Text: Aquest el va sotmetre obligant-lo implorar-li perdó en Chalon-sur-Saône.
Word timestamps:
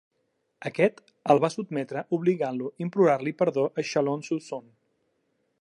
Aquest 0.69 1.03
el 1.33 1.41
va 1.43 1.51
sotmetre 1.57 2.03
obligant-lo 2.19 2.73
implorar-li 2.89 3.37
perdó 3.45 3.69
en 3.71 3.89
Chalon-sur-Saône. 3.93 4.75